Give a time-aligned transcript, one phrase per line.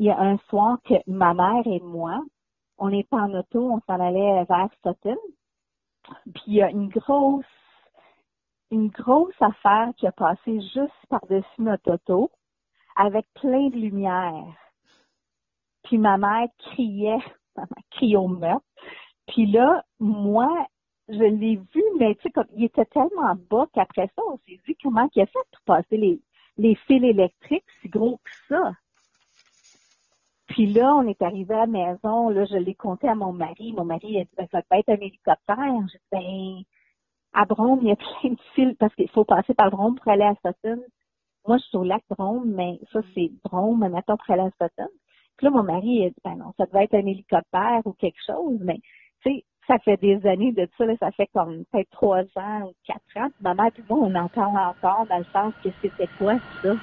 [0.00, 2.24] Il y a un soir que ma mère et moi,
[2.78, 5.18] on est en auto, on s'en allait vers Sutton.
[6.32, 7.44] Puis il y a une grosse,
[8.70, 12.30] une grosse affaire qui a passé juste par-dessus notre auto
[12.96, 14.56] avec plein de lumière.
[15.82, 17.18] Puis ma mère criait,
[17.54, 18.64] ma mère criait au meurtre.
[19.26, 20.48] Puis là, moi,
[21.08, 24.58] je l'ai vu, mais tu sais, comme il était tellement bas qu'après ça, on s'est
[24.66, 26.22] dit comment il a fait pour passer
[26.56, 28.72] les fils électriques si gros que ça.
[30.50, 33.72] Puis là, on est arrivé à la maison, là, je l'ai compté à mon mari.
[33.72, 35.56] Mon mari a dit, ben, ça peut être un hélicoptère.
[35.56, 36.62] J'ai dit, ben,
[37.32, 40.08] à Brome, il y a plein de fils parce qu'il faut passer par Brome pour
[40.08, 40.82] aller à Sutton.
[41.46, 44.88] Moi, je suis au lac Brome, mais ça, c'est Brome, maintenant pour aller à Sutton.
[45.36, 48.20] Puis là, mon mari a dit, ben non, ça devait être un hélicoptère ou quelque
[48.26, 48.80] chose, mais,
[49.22, 52.62] tu sais, ça fait des années de ça, là, ça fait comme peut-être trois ans
[52.64, 53.30] ou quatre ans.
[53.30, 56.38] Puis ma mère et moi, on en parle encore dans le sens que c'était quoi
[56.60, 56.74] ça?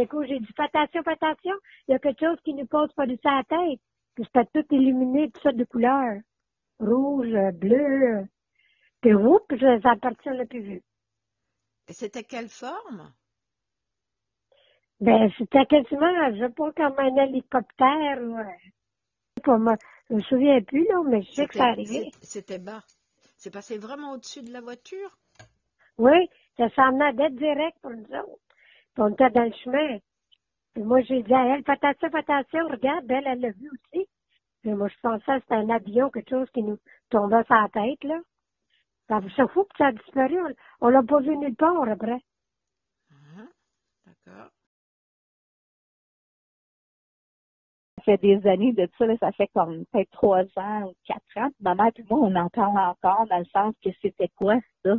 [0.00, 1.54] D'un coup, j'ai dit, attention, attention,
[1.86, 3.80] il y a quelque chose qui nous pose pas du à la tête.
[4.14, 6.22] Puis c'était tout illuminé, tout ça de couleurs.
[6.78, 8.26] Rouge, bleu.
[9.02, 9.44] Puis oups,
[9.82, 10.82] ça parti, on l'a plus vu.
[11.86, 13.12] Et c'était quelle forme?
[15.00, 19.76] Ben, c'était quasiment, je sais pas, comme un hélicoptère ou, euh, moi.
[20.08, 22.10] Je me souviens plus, là, mais je sais que ça arrivait.
[22.22, 22.82] C'était bas.
[23.36, 25.18] C'est passé vraiment au-dessus de la voiture?
[25.98, 28.49] Oui, ça s'en d'être direct pour nous autres.
[28.98, 29.98] On était dans le chemin.
[30.74, 33.70] Puis moi, j'ai dit à elle, fais attention, fais attention, regarde, elle, elle l'a vu
[33.70, 34.06] aussi.
[34.62, 36.78] Puis moi, je pensais que c'était un avion, quelque chose qui nous
[37.08, 38.20] tombait sur la tête, là.
[39.08, 40.38] Ça fou que ça a disparu.
[40.80, 42.20] On, l'a pas vu nulle part après.
[43.10, 43.46] Ah,
[44.06, 44.50] D'accord.
[47.96, 51.36] Ça fait des années de ça, là, ça fait comme peut-être trois ans ou quatre
[51.36, 51.50] ans.
[51.60, 54.94] Ma mère et moi, on en parle encore dans le sens que c'était quoi ça?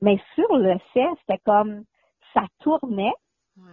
[0.00, 1.84] Mais sur le fait, c'était comme
[2.36, 3.14] ça tournait,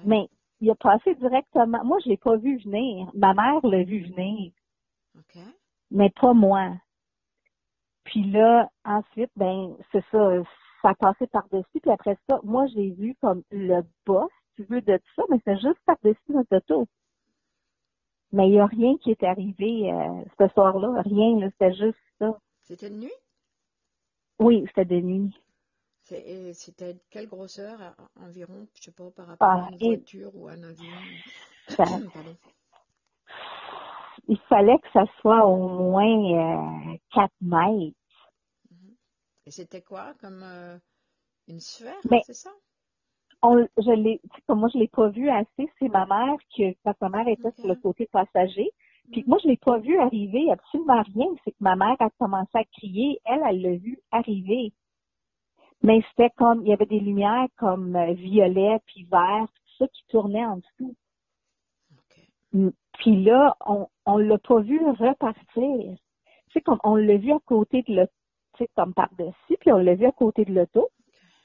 [0.06, 0.30] mais
[0.62, 1.84] il a passé directement.
[1.84, 3.10] Moi, je l'ai pas vu venir.
[3.14, 4.54] Ma mère l'a vu venir.
[5.92, 6.72] Mais pas moi.
[8.06, 10.32] Puis là, ensuite, ben, c'est ça,
[10.82, 11.80] ça a passé par-dessus.
[11.82, 15.24] Puis après ça, moi, j'ai vu comme le bas, si tu veux, de tout ça,
[15.30, 16.88] mais c'est juste par-dessus notre auto.
[18.32, 21.02] Mais il n'y a rien qui est arrivé euh, ce soir-là.
[21.02, 22.38] Rien, c'était juste ça.
[22.62, 23.14] C'était de nuit?
[24.40, 25.36] Oui, c'était de nuit.
[26.04, 30.64] C'était quelle grosseur environ, je sais pas, par rapport à une voiture ou à un
[30.64, 30.92] avion?
[34.28, 37.96] il fallait que ça soit au moins euh, 4 mètres.
[39.46, 40.78] Et c'était quoi, comme euh,
[41.48, 42.52] une sphère, c'est ça?
[43.42, 46.94] On, je l'ai, comme moi je l'ai pas vu assez, c'est ma mère que quand
[47.02, 48.72] ma mère était sur le côté passager.
[49.12, 49.28] Puis mm-hmm.
[49.28, 51.28] moi je l'ai pas vu arriver absolument rien.
[51.44, 54.72] C'est que ma mère a commencé à crier, elle, elle l'a vu arriver.
[55.84, 59.88] Mais c'était comme il y avait des lumières comme euh, violet puis vert, tout ça
[59.90, 60.96] qui tournait en dessous.
[62.94, 65.98] Puis là, on on l'a pas vu repartir.
[66.54, 70.06] C'est comme on l'a vu à côté de l'auto, comme par-dessus, puis on l'a vu
[70.06, 70.90] à côté de l'auto.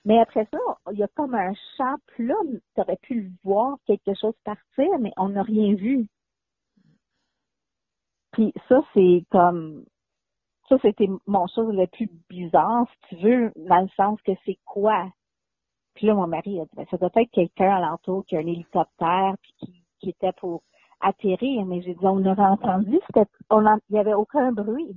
[0.04, 0.58] Mais après ça,
[0.92, 2.34] il y a comme un champ là,
[2.74, 6.06] tu aurais pu le voir, quelque chose partir, mais on n'a rien vu.
[8.32, 9.84] Puis ça, c'est comme
[10.68, 14.58] ça, c'était mon chose le plus bizarre, si tu veux, dans le sens que c'est
[14.64, 15.10] quoi?
[15.94, 18.46] Puis là, mon mari a dit, ben, ça doit être quelqu'un alentour qui a un
[18.46, 19.54] hélicoptère, puis
[20.00, 20.62] qui, était pour
[21.00, 24.96] atterrir, mais j'ai dit, on aurait entendu, il n'y avait aucun bruit.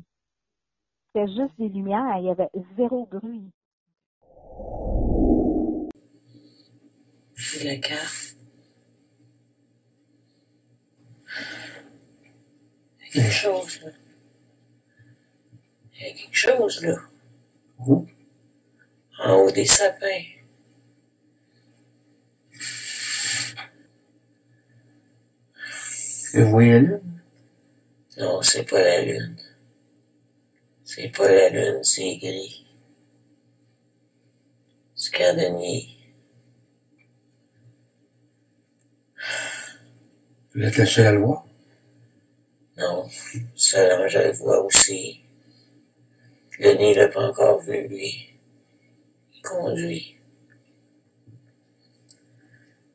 [1.08, 3.52] C'était juste des lumières, il y avait zéro bruit.
[13.12, 13.82] Quelque chose.
[16.02, 16.96] Il y a quelque chose, là.
[17.78, 18.08] Où?
[19.20, 20.24] En haut des sapins.
[26.34, 27.22] Vous voyez la lune?
[28.18, 29.38] Non, c'est pas la lune.
[30.84, 32.66] C'est pas la lune, c'est gris.
[34.96, 35.88] C'est cardonnier.
[40.56, 41.46] Vous êtes la seule à le voir?
[42.78, 43.08] Non,
[43.54, 45.22] Solange, elle le voit aussi.
[46.62, 48.30] Denis l'a pas encore vu, lui.
[49.34, 50.16] Il conduit.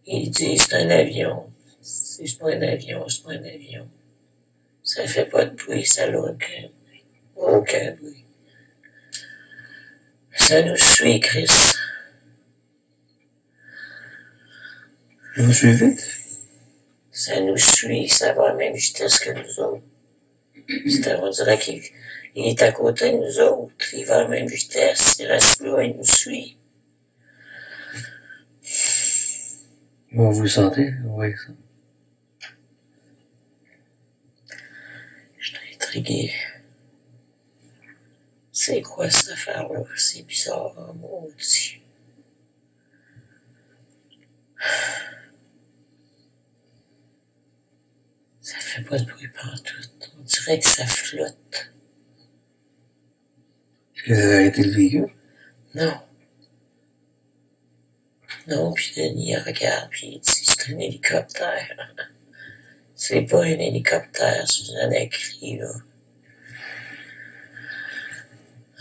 [0.06, 1.52] Il dit c'est un avion.
[1.80, 3.88] C'est pas un avion, c'est pas un avion.
[4.84, 7.04] Ça fait pas de bruit, ça n'a aucun bruit.
[7.34, 8.24] Aucun bruit.
[10.36, 11.50] Ça nous suit, Chris.
[15.38, 15.96] Vous suivez?
[17.10, 19.82] Ça nous suit, ça va à la même vitesse que nous autres.
[21.20, 21.82] On dirait qu'il
[22.38, 23.94] Il est à côté de nous autres.
[23.94, 25.16] Il va à la même vitesse.
[25.18, 26.58] Il reste là, il nous suit.
[30.10, 30.92] Comment vous le sentez?
[31.06, 31.52] Oui, ça.
[35.38, 36.32] Je suis intrigué.
[38.52, 39.80] C'est quoi cette affaire-là?
[39.96, 41.80] C'est bizarre, en maudit.
[48.42, 49.76] Ça fait pas de bruit partout.
[50.18, 51.72] On dirait que ça flotte.
[54.06, 55.08] Vous avez arrêté le véhicule?
[55.74, 56.00] Non.
[58.46, 61.76] Non, puis Denis regarde, puis il dit, c'est un hélicoptère.
[62.98, 65.70] C'est pas un hélicoptère, c'est un écrit, là.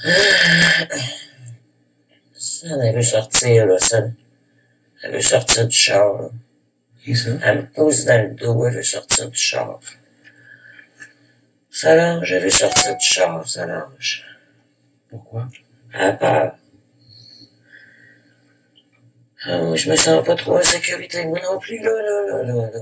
[2.33, 4.03] Ça, elle veut sortir, là, ça.
[5.03, 6.29] Elle veut sortir du char, là.
[7.13, 7.31] Ça?
[7.43, 9.81] Elle me pousse dans le dos, elle veut sortir du char.
[11.69, 14.34] Solange, elle veut sortir du char, Solange.
[15.09, 15.47] Pourquoi?
[15.93, 16.55] Elle a peur.
[19.47, 22.43] Ah, moi, je me sens pas trop en sécurité, moi non plus, là, là, là,
[22.43, 22.79] là, là.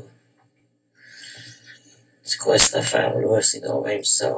[2.23, 3.41] C'est quoi cette affaire-là?
[3.41, 4.33] C'est donc même ça.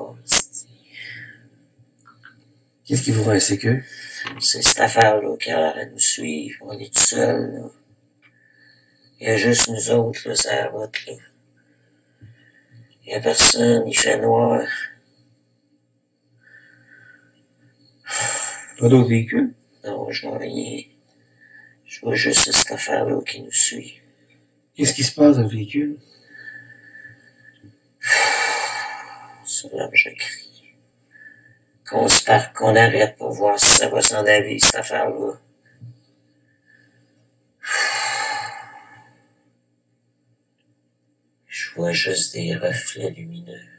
[2.84, 3.82] Qu'est-ce qui vous rend insécure?
[4.40, 6.58] C'est cette affaire-là qui a l'air à nous suivre.
[6.62, 7.70] On est tout seul, là.
[9.20, 11.14] Il y a juste nous autres, là, la route, là.
[13.06, 14.68] Il y a personne, il fait noir.
[18.78, 19.54] Pas d'autres véhicules?
[19.86, 20.82] Non, je vois rien.
[21.86, 24.02] Je vois juste cette affaire-là qui nous suit.
[24.76, 25.98] Qu'est-ce qui se passe dans le véhicule?
[29.46, 30.76] Solange je crie.
[31.88, 35.40] Qu'on se parte, qu'on arrête pour voir si ça va s'en aller, cette affaire-là.
[41.48, 43.75] Je vois juste des reflets lumineux.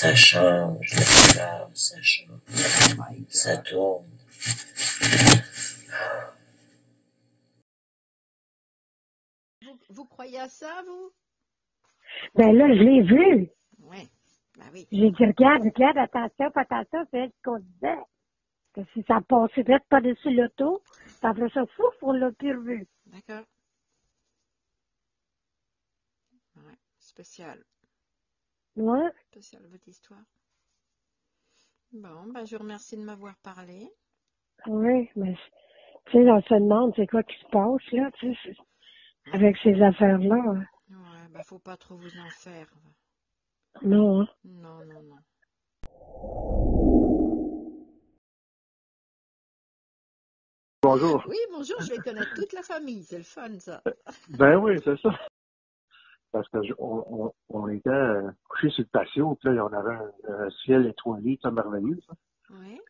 [0.00, 2.40] Ça change couleur, ça change.
[3.28, 4.08] Ça tourne.
[9.60, 11.12] Vous, vous croyez à ça, vous?
[12.34, 13.50] Ben là, je l'ai vu.
[13.80, 14.10] Oui.
[14.56, 14.88] Ben oui.
[14.90, 18.02] J'ai dit, regarde, regarde, attention, fais attention, c'est ce qu'on disait.
[18.72, 20.82] Que si ça passait vite par-dessus l'auto,
[21.20, 22.88] ça ferait ça fou, on l'a plus revu.
[23.04, 23.44] D'accord.
[26.56, 26.78] Ouais.
[27.00, 27.62] Spécial.
[28.80, 29.10] Ouais.
[29.70, 30.24] Votre histoire.
[31.92, 33.90] Bon, ben je vous remercie de m'avoir parlé.
[34.66, 35.34] Oui, mais
[36.06, 39.56] tu sais, on se demande c'est quoi qui se passe, là, tu sais, c'est- avec
[39.58, 40.34] ces affaires-là.
[40.36, 40.64] hein.
[40.90, 42.68] Ouais, ben faut pas trop vous en faire.
[43.82, 44.28] Non, hein.
[44.44, 45.18] Non, non, non.
[50.82, 51.24] Bonjour.
[51.28, 53.82] Oui, bonjour, je vais connaître toute la famille, c'est le fun ça.
[54.30, 55.10] Ben oui, c'est ça.
[56.32, 59.94] Parce que je- on, on, était euh, couchés sur le patio, puis là, on avait
[59.94, 62.14] un, un ciel étoilé, ça merveilleux, ça.
[62.50, 62.80] Oui.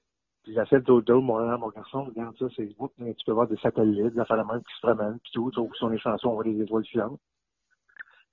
[0.43, 3.57] Puis fait d'autres dos, mon, mon garçon, regarde ça, c'est beau, tu peux voir des
[3.59, 6.61] satellites, de même qui se promènent, puis tout, tu sur les chansons, on voit des
[6.61, 7.21] étoiles filantes.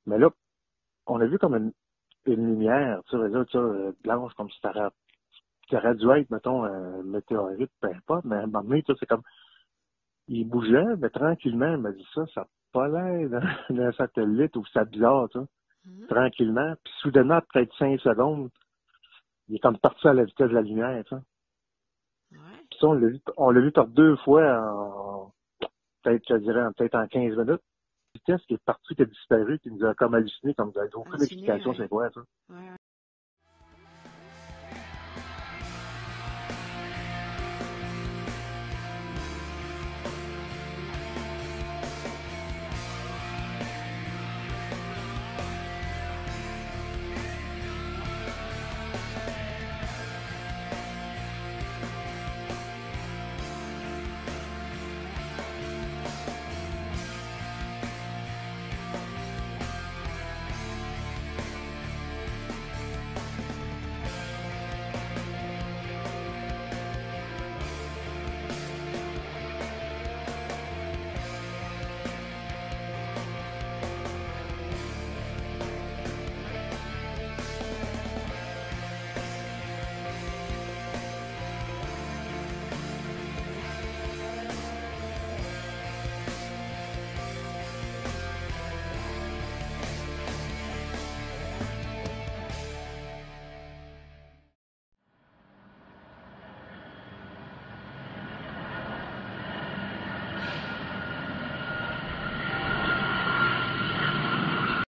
[0.06, 0.30] Mais là,
[1.06, 1.74] on a vu comme une,
[2.26, 4.90] une lumière, tu sais, là, tu sais, euh, blanche, comme si ça aurait,
[5.70, 8.94] ça aurait dû être, mettons, un météorite, peu importe, mais à un moment donné, tu
[8.94, 9.24] sais, c'est comme,
[10.30, 13.30] il bougeait, mais tranquillement, il m'a dit ça, ça pas l'air
[13.70, 15.40] d'un- satellite ou ça bizarre, sais,
[15.86, 16.08] Mhm.
[16.08, 16.74] tranquillement.
[16.84, 18.50] Puis soudainement, peut-être cinq secondes,
[19.48, 21.04] il est comme parti à la vitesse de la lumière.
[22.32, 22.38] Ouais.
[22.70, 25.32] Puis ça, on l'a vu, on l'a vu par deux fois en,
[26.04, 27.62] peut-être, je dirais, en- peut-être en 15 minutes.
[28.16, 31.70] Vitesse qui est parti, qui a disparu, qui nous a comme halluciné, comme aucune explication,
[31.72, 31.78] ouais.
[31.78, 32.22] c'est quoi, ça.
[32.50, 32.72] Ouais,